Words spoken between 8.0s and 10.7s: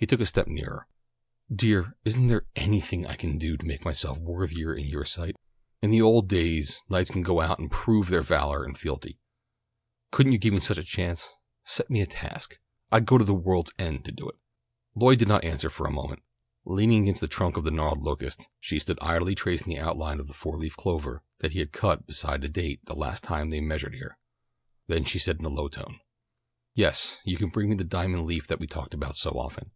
their valour and fealty. Couldn't you give me